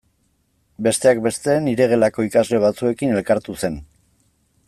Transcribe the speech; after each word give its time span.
Besteak 0.87 1.21
beste 1.25 1.57
nire 1.67 1.87
gelako 1.91 2.27
ikasle 2.29 2.63
batzuekin 2.65 3.15
elkartu 3.19 3.59
zen. 3.67 3.77